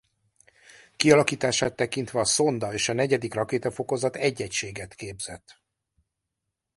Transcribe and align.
Kialakítását 0.95 1.75
tekintve 1.75 2.19
a 2.19 2.25
szonda 2.25 2.73
és 2.73 2.89
a 2.89 2.93
negyedik 2.93 3.33
rakétafokozat 3.33 4.15
egy 4.15 4.41
egységet 4.41 4.93
képzett. 4.93 5.61